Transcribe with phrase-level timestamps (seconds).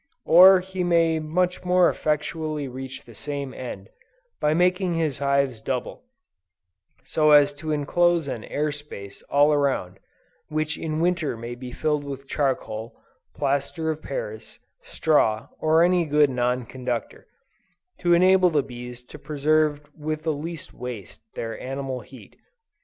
[0.25, 3.89] Or he may much more effectually reach the same end,
[4.39, 6.05] by making his hives double,
[7.03, 9.99] so as to enclose an air space all around,
[10.47, 12.99] which in Winter may be filled with charcoal,
[13.35, 17.27] plaster of Paris, straw, or any good non conductor,
[17.99, 22.35] to enable the bees to preserve with the least waste, their animal heat.